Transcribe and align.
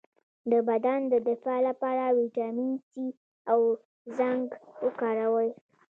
د 0.51 0.53
بدن 0.69 0.99
د 1.11 1.13
دفاع 1.27 1.59
لپاره 1.69 2.03
ویټامین 2.19 2.71
سي 2.89 3.05
او 3.51 3.59
زنک 4.17 4.49
وکاروئ 4.85 5.49